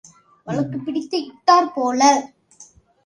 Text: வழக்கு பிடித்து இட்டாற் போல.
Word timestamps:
வழக்கு 0.47 0.77
பிடித்து 0.77 1.17
இட்டாற் 1.19 1.71
போல. 1.73 2.01